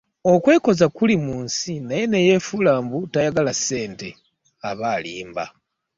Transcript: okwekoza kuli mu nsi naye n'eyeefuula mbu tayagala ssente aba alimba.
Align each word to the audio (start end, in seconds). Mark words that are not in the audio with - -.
okwekoza 0.33 0.85
kuli 0.95 1.15
mu 1.25 1.35
nsi 1.45 1.73
naye 1.87 2.03
n'eyeefuula 2.07 2.71
mbu 2.83 2.99
tayagala 3.13 3.53
ssente 3.57 4.09
aba 4.69 4.87
alimba. 4.97 5.45